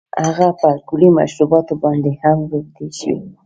هغه 0.25 0.47
په 0.59 0.65
الکولي 0.73 1.09
مشروباتو 1.17 1.73
باندې 1.83 2.11
هم 2.21 2.37
روږدی 2.51 2.89
شوی 2.99 3.15
و 3.21 3.31